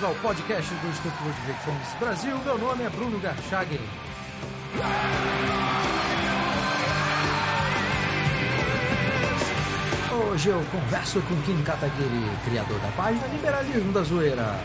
[0.00, 2.36] bem-vindos ao podcast do Instituto Ludwig Fomes Brasil.
[2.44, 3.78] Meu nome é Bruno Garchagen.
[10.30, 14.56] Hoje eu converso com Kim Kataguiri, criador da página Liberalismo da Zoeira.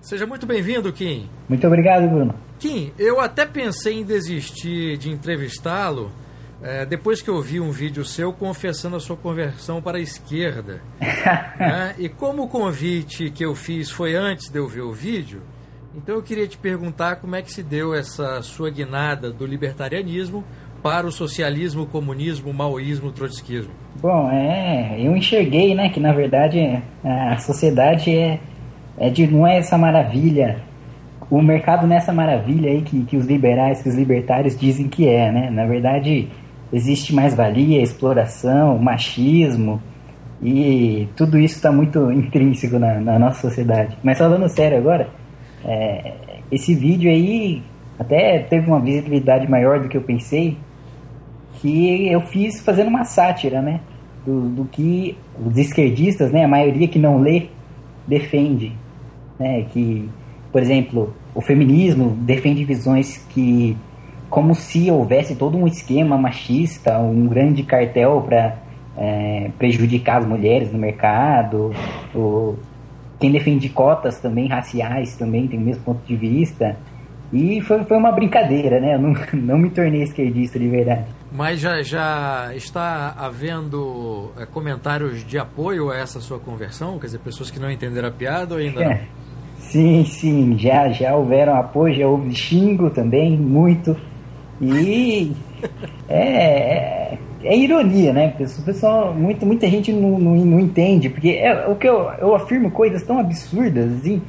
[0.00, 1.28] Seja muito bem-vindo, Kim.
[1.48, 2.34] Muito obrigado, Bruno.
[2.58, 6.10] Kim, eu até pensei em desistir de entrevistá-lo
[6.62, 10.80] é, depois que eu vi um vídeo seu confessando a sua conversão para a esquerda.
[11.00, 11.94] né?
[11.98, 15.42] E como o convite que eu fiz foi antes de eu ver o vídeo,
[15.94, 20.44] então eu queria te perguntar como é que se deu essa sua guinada do libertarianismo
[20.82, 23.72] para o socialismo, comunismo, maoísmo, trotskismo.
[24.00, 28.40] Bom, é, eu enxerguei, né, que na verdade a sociedade é,
[28.96, 30.62] é de não é essa maravilha,
[31.30, 35.06] o mercado não é maravilha aí que, que os liberais, que os libertários dizem que
[35.06, 35.50] é, né?
[35.50, 36.28] Na verdade,
[36.72, 39.80] existe mais-valia, exploração, machismo,
[40.42, 43.96] e tudo isso está muito intrínseco na, na, nossa sociedade.
[44.02, 45.08] Mas falando sério agora,
[45.64, 46.14] é,
[46.50, 47.62] esse vídeo aí
[47.98, 50.56] até teve uma visibilidade maior do que eu pensei,
[51.54, 53.80] que eu fiz fazendo uma sátira, né?
[54.24, 56.44] Do, do que os esquerdistas, né?
[56.44, 57.48] A maioria que não lê,
[58.06, 58.72] defende.
[59.38, 59.62] Né?
[59.72, 60.08] Que,
[60.52, 63.76] por exemplo, o feminismo defende visões que
[64.28, 68.58] como se houvesse todo um esquema machista, um grande cartel para
[68.96, 71.72] é, prejudicar as mulheres no mercado.
[72.14, 72.56] O,
[73.18, 76.76] quem defende cotas também raciais também tem o mesmo ponto de vista.
[77.32, 78.94] E foi, foi uma brincadeira, né?
[78.94, 81.04] Eu não, não me tornei esquerdista de verdade.
[81.30, 86.98] Mas já, já está havendo é, comentários de apoio a essa sua conversão?
[86.98, 88.88] Quer dizer, pessoas que não entenderam a piada ou ainda é.
[88.88, 88.98] não?
[89.58, 93.94] Sim, sim, já, já houveram apoio, já houve xingo também, muito.
[94.60, 95.32] E
[96.08, 98.34] é, é, é, ironia, né?
[98.64, 102.70] Pessoal, muita, muita gente não, não, não entende, porque é, o que eu, eu afirmo
[102.70, 104.20] coisas tão absurdas assim,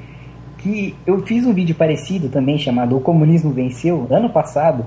[0.59, 4.85] que eu fiz um vídeo parecido também chamado O Comunismo Venceu, ano passado,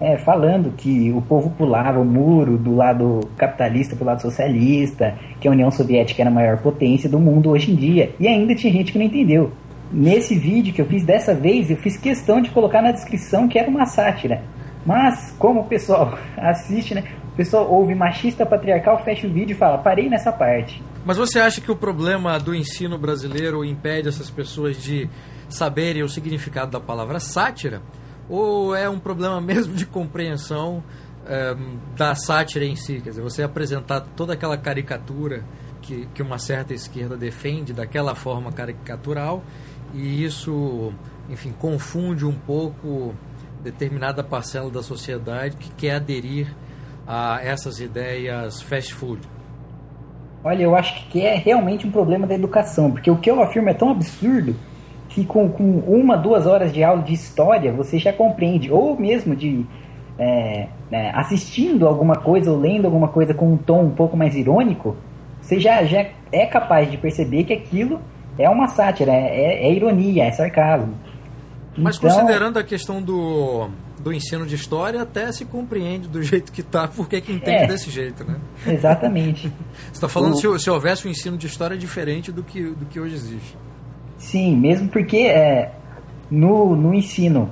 [0.00, 5.14] é, falando que o povo pulava o muro do lado capitalista para o lado socialista,
[5.40, 8.54] que a União Soviética era a maior potência do mundo hoje em dia, e ainda
[8.54, 9.50] tinha gente que não entendeu.
[9.92, 13.58] Nesse vídeo que eu fiz dessa vez, eu fiz questão de colocar na descrição que
[13.58, 14.42] era uma sátira.
[14.84, 17.04] Mas, como o pessoal assiste, né?
[17.32, 20.82] O pessoal ouve machista patriarcal, fecha o vídeo e fala, parei nessa parte.
[21.04, 25.08] Mas você acha que o problema do ensino brasileiro impede essas pessoas de
[25.48, 27.82] saberem o significado da palavra sátira?
[28.28, 30.82] Ou é um problema mesmo de compreensão
[31.26, 31.56] é,
[31.96, 33.00] da sátira em si?
[33.00, 35.44] Quer dizer, você apresentar toda aquela caricatura
[35.80, 39.42] que, que uma certa esquerda defende daquela forma caricatural
[39.94, 40.92] e isso,
[41.28, 43.14] enfim, confunde um pouco
[43.62, 46.54] determinada parcela da sociedade que quer aderir
[47.06, 49.20] a essas ideias fast food?
[50.42, 53.68] Olha, eu acho que é realmente um problema da educação, porque o que eu afirmo
[53.68, 54.56] é tão absurdo
[55.10, 59.36] que com, com uma, duas horas de aula de história você já compreende, ou mesmo
[59.36, 59.66] de
[60.18, 64.34] é, é, assistindo alguma coisa ou lendo alguma coisa com um tom um pouco mais
[64.34, 64.96] irônico,
[65.40, 68.00] você já, já é capaz de perceber que aquilo
[68.38, 70.94] é uma sátira, é, é, é ironia, é sarcasmo.
[71.80, 73.68] Mas então, considerando a questão do,
[73.98, 77.66] do ensino de história, até se compreende do jeito que está, porque que entende é,
[77.66, 78.36] desse jeito, né?
[78.66, 79.48] Exatamente.
[79.86, 82.86] Você está falando o, se, se houvesse um ensino de história diferente do que, do
[82.86, 83.56] que hoje existe.
[84.18, 85.72] Sim, mesmo porque é,
[86.30, 87.50] no, no ensino,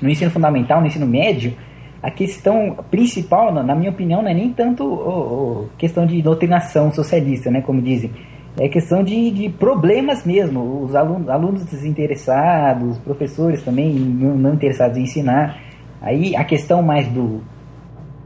[0.00, 1.56] no ensino fundamental, no ensino médio,
[2.02, 6.92] a questão principal, na minha opinião, não é nem tanto o, o questão de doutrinação
[6.92, 8.12] socialista, né, como dizem,
[8.58, 10.82] é questão de, de problemas mesmo.
[10.82, 15.58] Os alunos, alunos desinteressados, professores também não, não, interessados em ensinar.
[16.00, 17.42] Aí a questão mais do,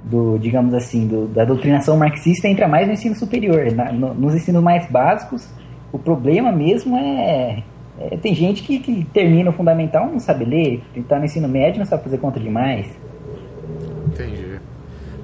[0.04, 3.72] do digamos assim, do, da doutrinação marxista entra mais no ensino superior.
[3.72, 5.48] Na, no, nos ensinos mais básicos,
[5.90, 7.62] o problema mesmo é,
[7.98, 11.78] é tem gente que, que termina o fundamental não sabe ler, está no ensino médio
[11.78, 12.86] não sabe fazer conta demais.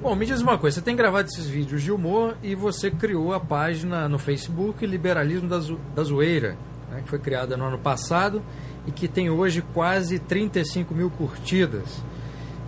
[0.05, 3.33] Bom, me diz uma coisa, você tem gravado esses vídeos de humor e você criou
[3.33, 6.55] a página no Facebook Liberalismo da, Zo da Zoeira,
[6.91, 8.39] né, que foi criada no ano passado
[8.85, 12.03] e que tem hoje quase 35 mil curtidas.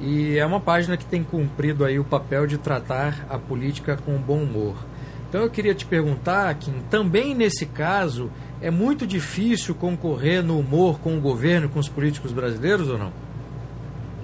[0.02, 4.18] E é uma página que tem cumprido aí o papel de tratar a política com
[4.18, 4.76] bom humor.
[5.30, 11.00] Então eu queria te perguntar, Kim, também nesse caso é muito difícil concorrer no humor
[11.00, 13.14] com o governo, com os políticos brasileiros ou não?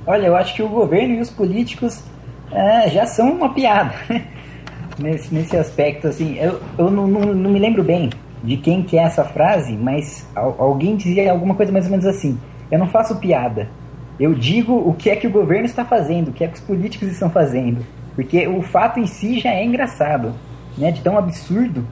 [0.04, 2.04] Olha, eu acho que o governo e os políticos
[2.52, 3.94] é, já são uma piada
[5.00, 6.08] nesse, nesse aspecto.
[6.08, 8.10] Assim, eu, eu não, não, não, me lembro bem
[8.44, 12.38] de quem que é essa frase, mas alguém dizia alguma coisa mais ou menos assim:
[12.70, 13.70] Eu não faço piada,
[14.20, 16.62] eu digo o que é que o governo está fazendo, o que é que os
[16.62, 17.86] políticos estão fazendo.
[18.16, 20.34] Porque o fato em si já é engraçado,
[20.78, 20.92] né?
[20.92, 21.86] De tão absurdo.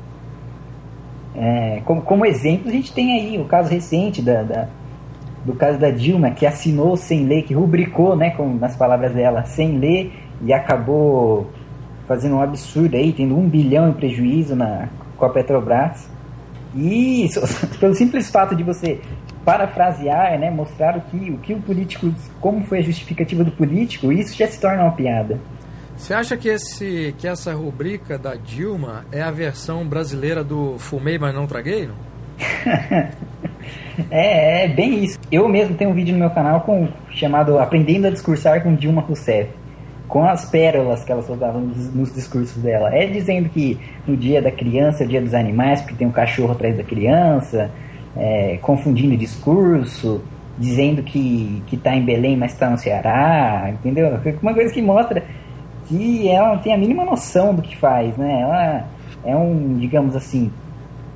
[1.35, 4.67] É, como, como exemplo, a gente tem aí o caso recente da, da,
[5.45, 9.43] do caso da Dilma, que assinou sem ler, que rubricou, né, com, nas palavras dela,
[9.45, 10.13] sem ler,
[10.43, 11.49] e acabou
[12.07, 16.09] fazendo um absurdo aí, tendo um bilhão em prejuízo na, com a Petrobras.
[16.75, 17.29] E
[17.79, 18.99] pelo simples fato de você
[19.45, 24.11] parafrasear, né, mostrar o que, o que o político, como foi a justificativa do político,
[24.11, 25.39] isso já se torna uma piada.
[25.95, 31.17] Você acha que, esse, que essa rubrica da Dilma é a versão brasileira do fumei,
[31.19, 31.87] mas não traguei?
[31.87, 31.95] Não?
[34.09, 35.19] é, é bem isso.
[35.31, 39.01] Eu mesmo tenho um vídeo no meu canal com, chamado Aprendendo a Discursar com Dilma
[39.01, 39.60] Rousseff
[40.11, 42.93] com as pérolas que ela soltava nos, nos, discursos dela.
[42.93, 46.75] É dizendo que no dia da criança, dia dos animais, porque tem um cachorro atrás
[46.75, 47.71] da criança,
[48.17, 50.21] é, confundindo discurso,
[50.57, 54.09] dizendo que, que tá em Belém, mas está no Ceará, entendeu?
[54.41, 55.23] Uma coisa que mostra
[55.85, 58.41] que ela não tem a mínima noção do que faz, né?
[58.41, 58.85] Ela
[59.23, 60.51] é um, digamos assim,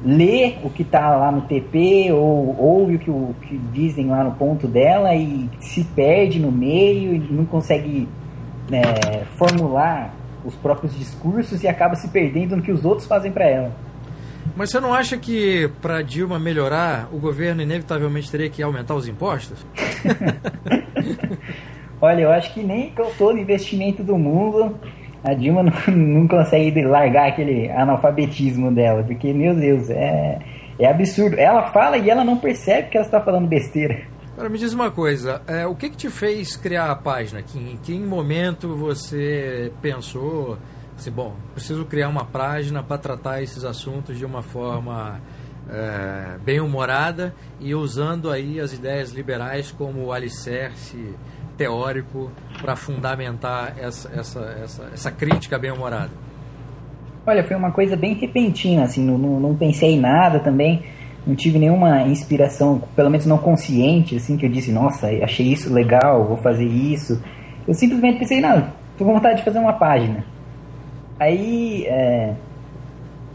[0.05, 4.23] lê o que está lá no TP ou ouve o que, o que dizem lá
[4.23, 8.07] no ponto dela e se perde no meio e não consegue
[8.71, 10.13] é, formular
[10.43, 13.71] os próprios discursos e acaba se perdendo no que os outros fazem para ela.
[14.55, 19.07] Mas você não acha que para Dilma melhorar, o governo inevitavelmente teria que aumentar os
[19.07, 19.65] impostos?
[21.99, 24.77] Olha, eu acho que nem com todo investimento do mundo
[25.23, 30.39] a Dilma não, não consegue largar aquele analfabetismo dela, porque, meu Deus, é,
[30.77, 31.37] é absurdo.
[31.37, 34.03] Ela fala e ela não percebe que ela está falando besteira.
[34.35, 37.41] Agora me diz uma coisa, é, o que, que te fez criar a página?
[37.41, 40.57] Que, em que momento você pensou
[40.97, 45.21] assim, bom, preciso criar uma página para tratar esses assuntos de uma forma
[45.69, 51.15] é, bem humorada e usando aí as ideias liberais como alicerce
[51.55, 52.29] teórico
[52.61, 56.11] para fundamentar essa, essa, essa, essa crítica bem humorada?
[57.25, 60.83] Olha, foi uma coisa bem repentina, assim, não, não, não pensei em nada também
[61.25, 65.73] não tive nenhuma inspiração, pelo menos não consciente, assim, que eu disse, nossa, achei isso
[65.73, 67.21] legal, vou fazer isso.
[67.67, 68.67] Eu simplesmente pensei, não,
[68.97, 70.23] tô com vontade de fazer uma página.
[71.19, 72.33] Aí é,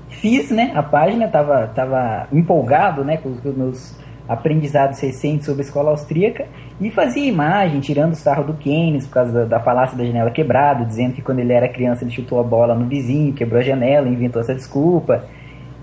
[0.08, 3.98] fiz, né, a página, tava, tava empolgado, né, com os meus
[4.28, 6.46] aprendizados recentes sobre a escola austríaca
[6.80, 10.30] e fazia imagem, tirando o sarro do Keynes por causa da, da falácia da janela
[10.30, 13.64] quebrada, dizendo que quando ele era criança ele chutou a bola no vizinho, quebrou a
[13.64, 15.24] janela, inventou essa desculpa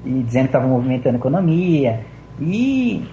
[0.06, 2.02] e dizendo que estava movimentando a economia.
[2.40, 3.04] E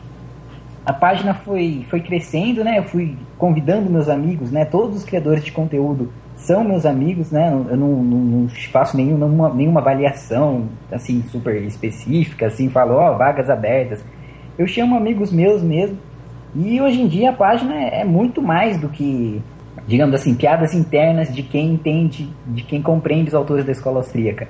[0.84, 2.78] a página foi, foi crescendo, né?
[2.78, 4.64] Eu fui convidando meus amigos, né?
[4.64, 7.50] Todos os criadores de conteúdo são meus amigos, né?
[7.50, 13.19] Eu não, não, não faço nenhuma, nenhuma avaliação, assim, super específica, assim, falo, ó, oh,
[13.19, 14.04] vagas abertas.
[14.58, 15.96] Eu chamo amigos meus mesmo.
[16.54, 19.42] E hoje em dia a página é, muito mais do que,
[19.86, 24.46] digamos assim, piadas internas de quem entende, de quem compreende os autores da escola austríaca.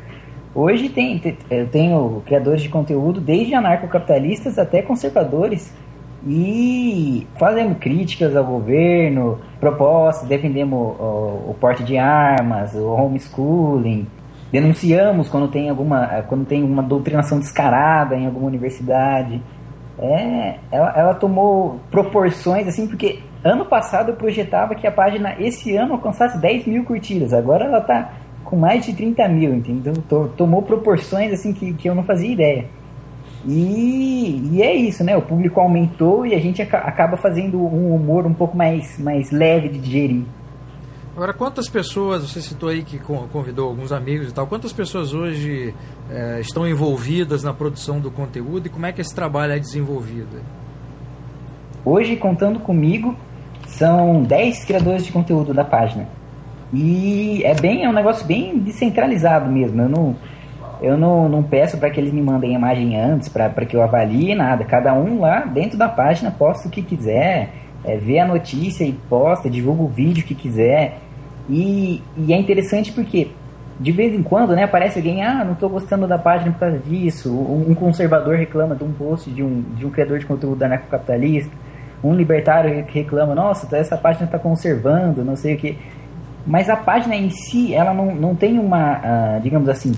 [0.54, 1.20] Hoje tem,
[1.50, 5.74] eu tenho criadores de conteúdo, desde anarcocapitalistas até conservadores,
[6.26, 14.06] e fazemos críticas ao governo, propostas, defendemos o, o porte de armas, o homeschooling,
[14.50, 19.42] denunciamos quando tem alguma quando tem uma doutrinação descarada em alguma universidade.
[19.98, 25.76] É, ela, ela tomou proporções assim, porque ano passado eu projetava que a página esse
[25.76, 28.12] ano alcançasse 10 mil curtidas, agora ela está
[28.44, 29.94] com mais de 30 mil, entendeu?
[30.36, 32.66] Tomou proporções assim que, que eu não fazia ideia.
[33.46, 35.16] E, e, é isso, né?
[35.16, 39.68] O público aumentou e a gente acaba fazendo um humor um pouco mais, mais leve
[39.68, 40.24] de digerir.
[41.14, 45.72] Agora, quantas pessoas, você citou aí que convidou alguns amigos e tal, quantas pessoas hoje
[46.10, 50.42] é, estão envolvidas na produção do conteúdo e como é que esse trabalho é desenvolvido?
[51.84, 53.14] Hoje, contando comigo,
[53.68, 56.08] são 10 criadores de conteúdo da página.
[56.74, 59.80] E é bem é um negócio bem descentralizado mesmo.
[59.80, 60.16] Eu não
[60.82, 63.82] eu não, não peço para que eles me mandem a imagem antes para que eu
[63.82, 64.64] avalie nada.
[64.64, 67.50] Cada um lá dentro da página posta o que quiser,
[67.84, 70.98] é, vê a notícia e posta, divulga o vídeo que quiser.
[71.48, 73.28] E, e é interessante porque
[73.78, 76.78] de vez em quando, né, aparece alguém, ah, não estou gostando da página por causa
[76.78, 77.32] disso.
[77.32, 81.52] Um conservador reclama de um post de um, de um criador de conteúdo anarcocapitalista.
[82.02, 85.78] Um libertário reclama, nossa, essa página está conservando, não sei o que.
[86.46, 89.94] Mas a página em si, ela não, não tem uma, uh, digamos assim,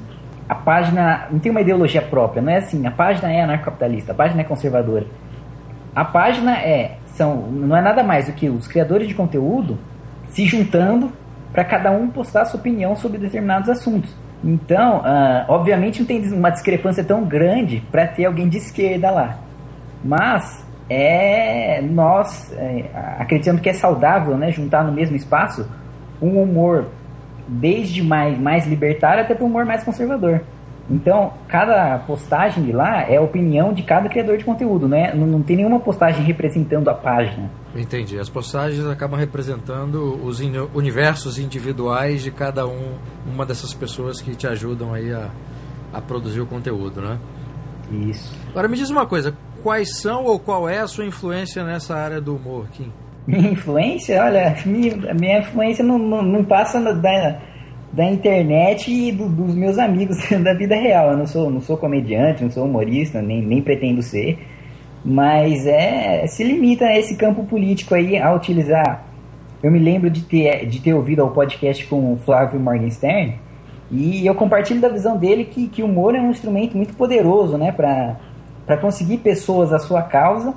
[0.49, 4.15] a página não tem uma ideologia própria, não é assim, a página é anarcocapitalista, a
[4.15, 5.07] página é conservadora.
[5.95, 9.79] A página é, são, não é nada mais do que os criadores de conteúdo
[10.29, 11.11] se juntando
[11.53, 14.15] para cada um postar sua opinião sobre determinados assuntos.
[14.45, 19.39] Então, uh, obviamente não tem uma discrepância tão grande para ter alguém de esquerda lá.
[20.05, 22.85] Mas é nós é,
[23.19, 25.67] acreditando que é saudável né, juntar no mesmo espaço
[26.21, 26.87] um humor
[27.49, 30.41] desde mais, mais libertário até para o humor mais conservador.
[30.89, 35.13] Então, cada postagem de lá é a opinião de cada criador de conteúdo, né?
[35.15, 37.51] não, não tem nenhuma postagem representando a página.
[37.75, 38.19] Entendi.
[38.19, 40.41] As postagens acabam representando os
[40.73, 42.95] universos individuais de cada um,
[43.27, 45.29] uma dessas pessoas que te ajudam aí a,
[45.93, 47.19] a produzir o conteúdo, né?
[47.91, 48.33] Isso.
[48.51, 52.21] Agora me diz uma coisa, quais são ou qual é a sua influência nessa área
[52.21, 52.93] do humor, Kim?
[53.27, 54.23] Minha influência?
[54.23, 57.39] Olha, minha, minha influência não, não, não passa da,
[57.93, 61.11] da internet e do, dos meus amigos da vida real.
[61.11, 64.39] Eu não sou, não sou comediante, não sou humorista, nem, nem pretendo ser.
[65.05, 69.05] Mas é se limita a esse campo político aí a utilizar.
[69.63, 73.47] Eu me lembro de ter, de ter ouvido o podcast com o Flávio Morgenstern
[73.91, 77.57] e eu compartilho da visão dele que, que o humor é um instrumento muito poderoso
[77.57, 80.55] né, para conseguir pessoas à sua causa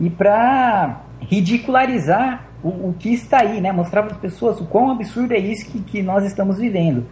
[0.00, 3.72] e para ridicularizar o, o, que está aí, né?
[3.72, 7.06] mostrar para as pessoas o quão absurdo é isso que, que nós estamos vivendo.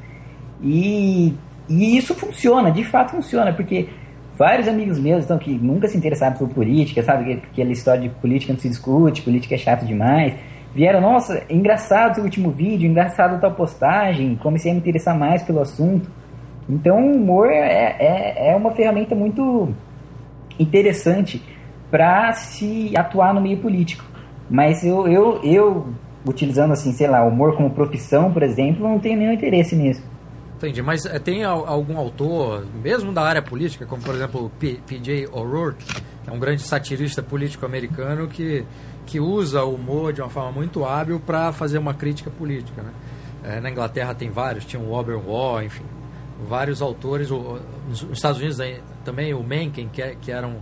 [0.63, 1.35] E,
[1.69, 3.89] e isso funciona, de fato funciona, porque
[4.39, 7.25] vários amigos meus então, que nunca se interessaram por política, sabe?
[7.25, 10.35] Que aquela história de política não se discute, política é chato demais.
[10.75, 15.61] Vieram, nossa, engraçado o último vídeo, engraçado tal postagem, comecei a me interessar mais pelo
[15.61, 16.09] assunto.
[16.69, 19.75] Então o humor é, é, é uma ferramenta muito
[20.59, 21.43] interessante
[21.91, 24.05] para se atuar no meio político.
[24.49, 25.89] Mas eu, eu, eu,
[26.27, 30.03] utilizando assim, sei lá, humor como profissão, por exemplo, não tenho nenhum interesse nisso.
[30.57, 35.29] Entendi, mas é, tem algum autor, mesmo da área política, como por exemplo P.J.
[35.33, 35.83] O'Rourke,
[36.23, 38.67] que é um grande satirista político americano que,
[39.07, 42.83] que usa o humor de uma forma muito hábil para fazer uma crítica política.
[42.83, 42.91] Né?
[43.43, 45.85] É, na Inglaterra tem vários, tinha o Oberwall, enfim,
[46.47, 47.31] vários autores.
[47.31, 48.59] O, nos Estados Unidos
[49.03, 50.59] também o Mencken, que, é, que era um,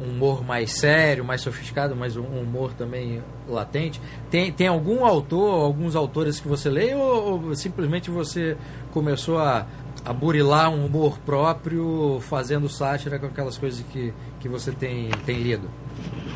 [0.00, 4.00] um humor mais sério, mais sofisticado, mas um humor também latente.
[4.30, 8.56] Tem, tem algum autor, alguns autores que você lê ou, ou simplesmente você
[8.92, 9.66] começou a,
[10.04, 15.38] a burilar um humor próprio, fazendo sátira com aquelas coisas que, que você tem, tem
[15.38, 15.68] lido?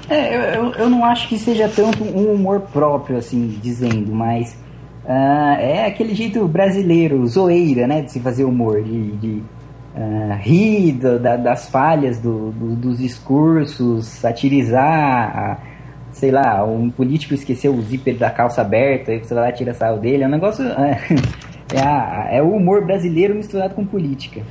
[0.08, 4.56] É, eu, eu não acho que seja tanto um humor próprio, assim, dizendo, mas
[5.04, 9.42] uh, é aquele jeito brasileiro, zoeira, né, de se fazer humor, de, de
[9.98, 15.60] uh, rir do, da, das falhas do, do, dos discursos, satirizar,
[16.12, 19.74] sei lá, um político esqueceu o zíper da calça aberta e você vai lá tira
[19.74, 20.64] sarro dele, é um negócio...
[21.70, 24.42] É, a, é o humor brasileiro misturado com política.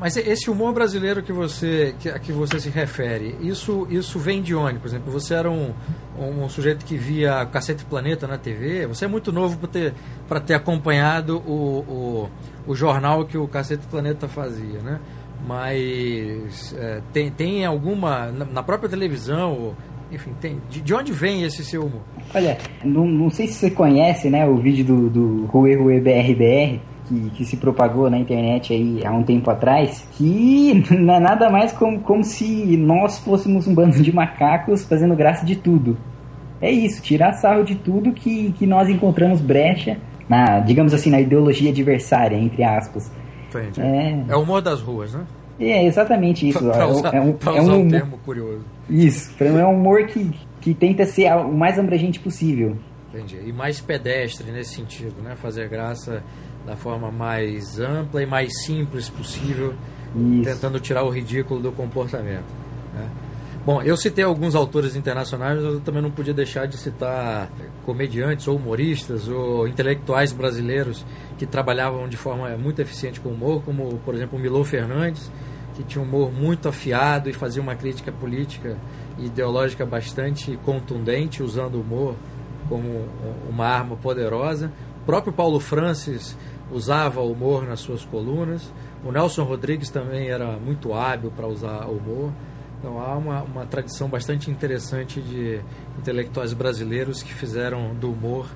[0.00, 4.42] Mas esse humor brasileiro que você, que, a que você se refere, isso, isso vem
[4.42, 4.80] de onde?
[4.80, 5.72] Por exemplo, você era um,
[6.18, 9.94] um sujeito que via Cacete Planeta na TV, você é muito novo para ter,
[10.46, 12.30] ter acompanhado o, o,
[12.68, 15.00] o jornal que o Cacete Planeta fazia, né?
[15.46, 19.74] Mas é, tem, tem alguma, na própria televisão,
[20.12, 22.02] enfim, tem, de, de onde vem esse seu humor?
[22.34, 26.80] Olha, não, não sei se você conhece, né, o vídeo do, do Rue Rue BRBR,
[27.06, 31.48] que, que, se propagou na internet aí há um tempo atrás, que não é nada
[31.48, 35.96] mais como, como se nós fôssemos um bando de macacos fazendo graça de tudo.
[36.60, 39.96] É isso, tirar sarro de tudo que, que nós encontramos brecha
[40.28, 43.10] na, digamos assim, na ideologia adversária, entre aspas.
[43.48, 43.80] Entendi.
[43.80, 45.24] É, é o humor das ruas, né?
[45.58, 46.58] É exatamente isso.
[46.70, 48.64] Pra, usar, é um, é um, um termo curioso.
[48.88, 50.30] Isso, é um humor que,
[50.60, 52.76] que tenta ser o mais abrangente possível.
[53.12, 53.38] Entendi.
[53.46, 55.34] E mais pedestre nesse sentido, né?
[55.36, 56.22] Fazer graça
[56.66, 59.74] da forma mais ampla e mais simples possível,
[60.14, 60.44] Isso.
[60.44, 62.44] tentando tirar o ridículo do comportamento.
[62.94, 63.08] Né?
[63.64, 67.50] Bom, eu citei alguns autores internacionais, mas eu também não podia deixar de citar
[67.84, 71.04] comediantes ou humoristas ou intelectuais brasileiros
[71.36, 75.30] que trabalhavam de forma muito eficiente com humor, como, por exemplo, o Milô Fernandes,
[75.74, 78.78] que tinha um humor muito afiado e fazia uma crítica política
[79.18, 82.14] e ideológica bastante contundente, usando o humor
[82.68, 83.06] como
[83.48, 84.72] uma arma poderosa.
[85.02, 86.36] O próprio Paulo Francis
[86.72, 88.72] usava o humor nas suas colunas.
[89.04, 92.32] O Nelson Rodrigues também era muito hábil para usar o humor.
[92.78, 95.60] Então há uma, uma tradição bastante interessante de
[95.98, 98.46] intelectuais brasileiros que fizeram do humor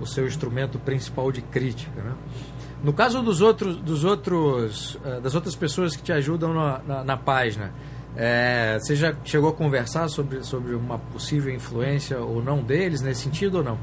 [0.00, 2.02] o seu instrumento principal de crítica.
[2.02, 2.12] Né?
[2.82, 7.04] No caso dos outros, dos outros, uh, das outras pessoas que te ajudam na, na,
[7.04, 7.72] na página,
[8.16, 13.22] é, você já chegou a conversar sobre, sobre uma possível influência ou não deles nesse
[13.22, 13.78] sentido ou não?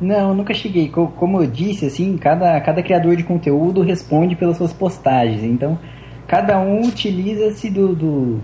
[0.00, 0.88] Não, nunca cheguei.
[0.88, 5.42] Como eu disse, assim, cada, cada criador de conteúdo responde pelas suas postagens.
[5.42, 5.78] Então,
[6.30, 8.40] cada um utiliza-se do, do,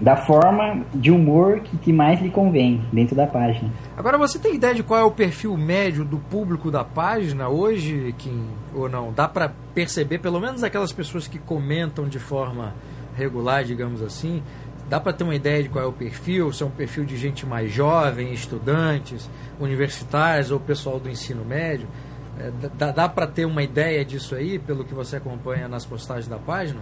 [0.00, 3.68] da forma de humor que, que mais lhe convém dentro da página.
[3.96, 8.14] Agora, você tem ideia de qual é o perfil médio do público da página hoje,
[8.16, 9.12] Kim, ou não?
[9.12, 12.72] Dá para perceber, pelo menos aquelas pessoas que comentam de forma
[13.16, 14.40] regular, digamos assim,
[14.88, 16.52] dá para ter uma ideia de qual é o perfil?
[16.52, 21.88] Se é um perfil de gente mais jovem, estudantes, universitários ou pessoal do ensino médio?
[22.38, 26.26] É, dá dá para ter uma ideia disso aí, pelo que você acompanha nas postagens
[26.26, 26.80] da página?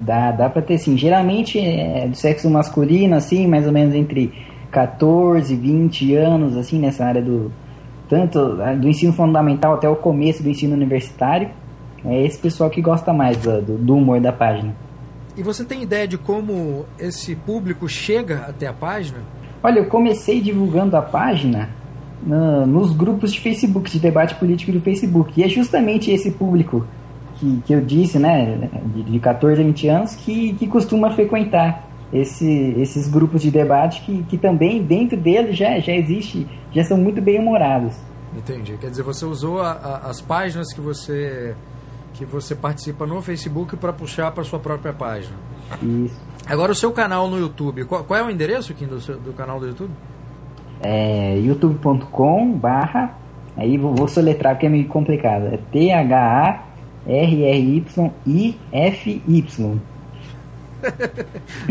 [0.00, 0.96] Dá, dá pra ter sim.
[0.96, 4.32] Geralmente é do sexo masculino, assim, mais ou menos entre
[4.70, 7.52] 14, 20 anos, assim, nessa área do.
[8.08, 11.50] Tanto do ensino fundamental até o começo do ensino universitário.
[12.04, 14.74] É esse pessoal que gosta mais do, do humor da página.
[15.36, 19.18] E você tem ideia de como esse público chega até a página?
[19.62, 21.68] Olha, eu comecei divulgando a página
[22.22, 25.32] no, nos grupos de Facebook, de debate político do Facebook.
[25.36, 26.86] E é justamente esse público
[27.36, 31.88] que, que eu disse, né, de, de 14 a 20 anos, que, que costuma frequentar
[32.12, 36.96] esse, esses grupos de debate que, que também dentro deles já, já existe, já são
[36.96, 37.94] muito bem humorados.
[38.36, 38.76] Entendi.
[38.78, 41.54] Quer dizer, você usou a, a, as páginas que você
[42.14, 45.36] que você participa no Facebook para puxar para sua própria página.
[45.80, 46.20] Isso.
[46.46, 49.32] Agora o seu canal no YouTube, qual, qual é o endereço aqui do, seu, do
[49.32, 49.92] canal do YouTube?
[50.80, 53.18] É youtube.com barra
[53.56, 55.46] aí vou, vou soletrar porque é meio complicado.
[55.46, 56.68] É T H A
[57.06, 59.80] R R Y I F Y.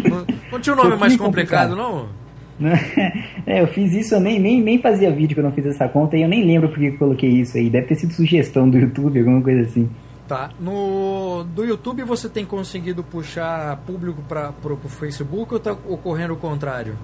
[0.09, 2.27] não, não tinha um nome mais complicado, complicado, não?
[3.45, 5.87] é, eu fiz isso, eu nem, nem, nem fazia vídeo que eu não fiz essa
[5.87, 7.69] conta e eu nem lembro porque eu coloquei isso aí.
[7.69, 9.89] Deve ter sido sugestão do YouTube, alguma coisa assim.
[10.27, 10.49] Tá.
[10.59, 16.37] No do YouTube você tem conseguido puxar público para o Facebook ou está ocorrendo o
[16.37, 16.97] contrário?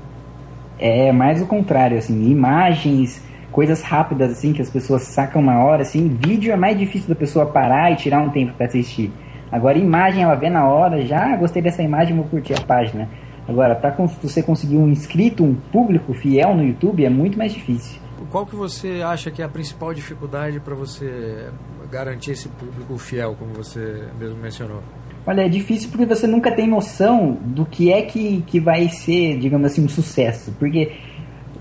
[0.79, 5.83] É mais o contrário, assim, imagens, coisas rápidas assim que as pessoas sacam na hora,
[5.83, 9.11] assim, vídeo é mais difícil da pessoa parar e tirar um tempo para assistir.
[9.51, 13.07] Agora imagem ela vê na hora, já gostei dessa imagem, vou curtir a página.
[13.47, 18.01] Agora, para você conseguir um inscrito, um público fiel no YouTube é muito mais difícil.
[18.31, 21.49] Qual que você acha que é a principal dificuldade para você
[21.91, 24.81] garantir esse público fiel, como você mesmo mencionou?
[25.25, 29.37] Olha, é difícil porque você nunca tem noção do que é que, que vai ser,
[29.37, 30.53] digamos assim, um sucesso.
[30.59, 30.91] Porque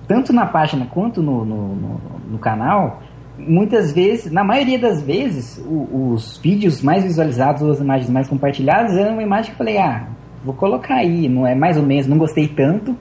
[0.09, 2.01] tanto na página quanto no, no, no,
[2.33, 3.01] no canal,
[3.39, 8.97] muitas vezes, na maioria das vezes, o, os vídeos mais visualizados as imagens mais compartilhadas
[8.97, 10.09] eram uma imagem que eu falei, ah,
[10.45, 12.97] vou colocar aí, não é mais ou menos, não gostei tanto,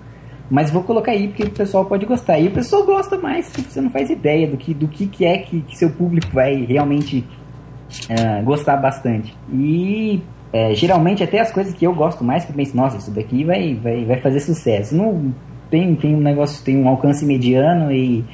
[0.50, 2.39] mas vou colocar aí porque o pessoal pode gostar.
[2.39, 5.39] E o pessoal gosta mais, você não faz ideia do que, do que, que é
[5.39, 7.26] que, que seu público vai realmente
[8.10, 9.36] uh, gostar bastante.
[9.52, 10.21] E
[10.54, 13.44] é, geralmente até as coisas que eu gosto mais, que eu penso, nossa, isso daqui
[13.44, 14.96] vai, vai, vai fazer sucesso.
[14.96, 15.34] Não
[15.70, 18.26] tem, tem um negócio, tem um alcance mediano e.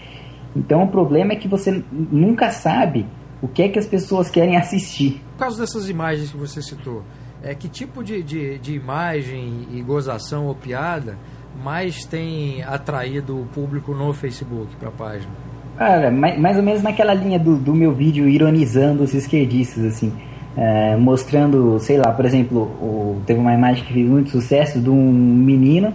[0.56, 3.06] Então o problema é que você nunca sabe
[3.42, 5.22] o que é que as pessoas querem assistir.
[5.34, 7.04] Por causa dessas imagens que você citou,
[7.44, 11.16] é que tipo de, de, de imagem e gozação ou piada
[11.64, 15.32] mais tem atraído o público no Facebook para a página?
[15.78, 20.12] Cara, mais, mais ou menos naquela linha do, do meu vídeo ironizando os esquerdistas, assim.
[20.58, 24.90] É, mostrando, sei lá, por exemplo, o, teve uma imagem que fez muito sucesso de
[24.90, 25.94] um menino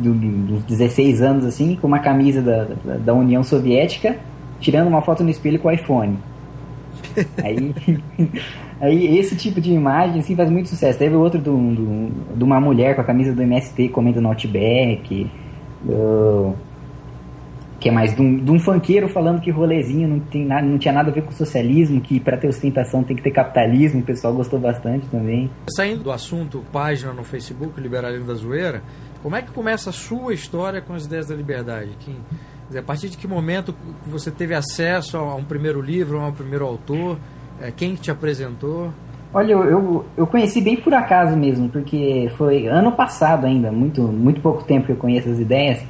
[0.00, 4.16] de uns 16 anos, assim, com uma camisa da, da, da União Soviética,
[4.60, 6.18] tirando uma foto no espelho com o iPhone.
[7.42, 7.74] Aí
[8.80, 10.98] Aí esse tipo de imagem assim, faz muito sucesso.
[10.98, 15.28] Teve outro de uma mulher com a camisa do MST comendo no Outback.
[15.84, 16.54] Uh,
[17.80, 20.78] que é mais de um, de um funkeiro falando que rolezinho não, tem nada, não
[20.78, 24.02] tinha nada a ver com socialismo, que para ter ostentação tem que ter capitalismo, o
[24.02, 25.50] pessoal gostou bastante também.
[25.76, 28.82] Saindo do assunto página no Facebook, Liberalismo da Zoeira,
[29.22, 31.90] como é que começa a sua história com as ideias da liberdade?
[32.00, 32.16] Que,
[32.66, 33.74] dizer, a partir de que momento
[34.06, 37.18] você teve acesso a um primeiro livro, a um primeiro autor?
[37.60, 38.92] É, quem te apresentou?
[39.32, 44.00] Olha, eu, eu, eu, conheci bem por acaso mesmo, porque foi ano passado ainda, muito,
[44.02, 45.82] muito pouco tempo que eu conheço as ideias.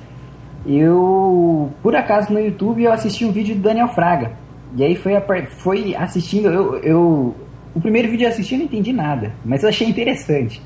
[0.68, 4.32] Eu, por acaso no YouTube, eu assisti um vídeo do Daniel Fraga.
[4.76, 5.14] E aí foi,
[5.46, 7.34] foi assistindo, eu, eu,
[7.74, 10.60] o primeiro vídeo eu assisti eu não entendi nada, mas eu achei interessante.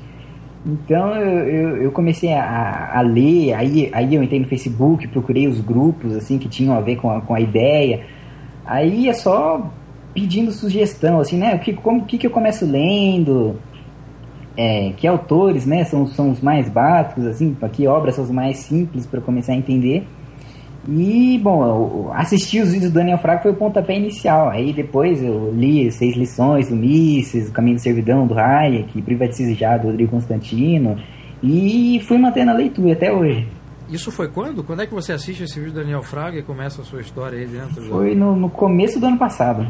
[0.65, 5.47] Então eu, eu, eu comecei a, a, ler, aí, aí eu entrei no Facebook, procurei
[5.47, 8.05] os grupos assim que tinham a ver com a, com a ideia.
[8.65, 9.71] Aí é só
[10.13, 11.55] pedindo sugestão, assim, né?
[11.55, 13.55] O que, como, que, que eu começo lendo?
[14.55, 15.83] É, que autores, né?
[15.83, 19.55] São, são os mais básicos, assim, que obras são os mais simples para começar a
[19.55, 20.05] entender.
[20.87, 24.49] E, bom, assistir os vídeos do Daniel Fraga foi o pontapé inicial.
[24.49, 29.53] Aí depois eu li Seis Lições do Mises, O Caminho da Servidão do Hayek, Privatize
[29.53, 30.97] Já do Rodrigo Constantino.
[31.41, 33.47] E fui mantendo a leitura até hoje.
[33.89, 34.63] Isso foi quando?
[34.63, 37.37] Quando é que você assiste esse vídeo do Daniel Fraga e começa a sua história
[37.37, 37.81] aí dentro?
[37.83, 39.65] Foi no, no começo do ano passado.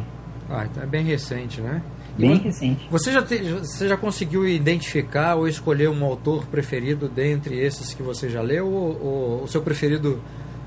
[0.49, 1.81] Ah, então é bem recente, né?
[2.17, 2.87] Bem recente.
[2.91, 8.03] Você já, te, você já conseguiu identificar ou escolher um autor preferido dentre esses que
[8.03, 8.67] você já leu?
[8.67, 10.21] Ou, ou o seu preferido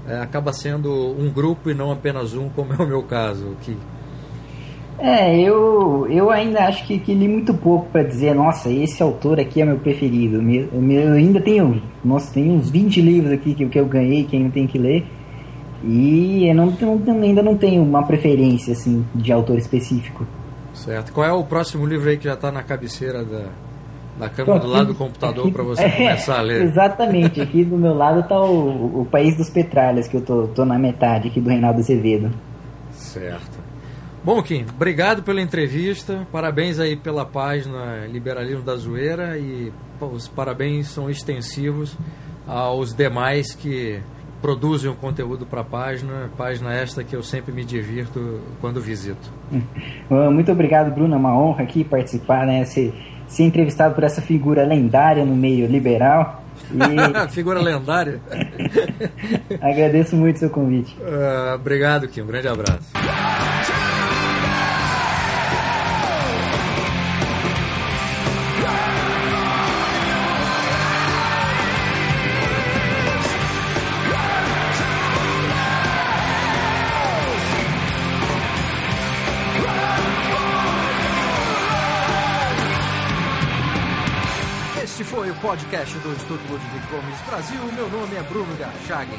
[0.08, 3.56] é, acaba sendo um grupo e não apenas um, como é o meu caso?
[3.60, 3.76] Que...
[4.98, 9.38] É, eu, eu ainda acho que, que li muito pouco para dizer, nossa, esse autor
[9.38, 10.40] aqui é meu preferido.
[10.40, 14.36] Eu, eu ainda tenho, nossa, tem uns 20 livros aqui que, que eu ganhei que
[14.36, 15.04] ainda tenho que ler.
[15.84, 20.26] E eu não, não, ainda não tenho uma preferência assim de autor específico.
[20.76, 21.12] Certo.
[21.12, 23.46] Qual é o próximo livro aí que já está na cabeceira da,
[24.18, 26.62] da câmera do lado do computador para você é, começar a ler?
[26.62, 27.40] Exatamente.
[27.40, 30.78] Aqui do meu lado está o, o País dos Petralhas, que eu tô, tô na
[30.78, 32.30] metade aqui do Reinaldo Azevedo.
[32.92, 33.66] Certo.
[34.22, 36.26] Bom, Kim, obrigado pela entrevista.
[36.32, 41.96] Parabéns aí pela página Liberalismo da Zoeira e os parabéns são extensivos
[42.46, 44.00] aos demais que
[44.46, 49.28] produzem o conteúdo para a página, página esta que eu sempre me divirto quando visito.
[50.08, 51.14] Muito obrigado, Bruno.
[51.14, 52.64] É uma honra aqui participar, né?
[52.64, 52.94] Ser,
[53.26, 56.44] ser entrevistado por essa figura lendária no meio liberal.
[56.70, 57.26] E...
[57.34, 58.20] figura lendária.
[59.60, 60.96] Agradeço muito o seu convite.
[61.00, 62.20] Uh, obrigado, Kim.
[62.20, 62.92] Um grande abraço.
[85.56, 87.60] Podcast do Instituto Ludwig Gomes Brasil.
[87.72, 89.18] Meu nome é Bruno Garchagen.